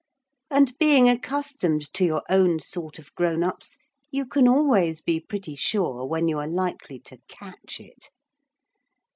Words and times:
And, 0.49 0.75
being 0.79 1.07
accustomed 1.07 1.93
to 1.93 2.03
your 2.03 2.23
own 2.27 2.59
sort 2.59 2.97
of 2.97 3.13
grown 3.13 3.43
ups, 3.43 3.77
you 4.09 4.25
can 4.25 4.47
always 4.47 4.99
be 4.99 5.19
pretty 5.19 5.53
sure 5.55 6.07
when 6.07 6.27
you 6.27 6.39
are 6.39 6.47
likely 6.47 6.97
to 7.01 7.19
catch 7.27 7.79
it. 7.79 8.09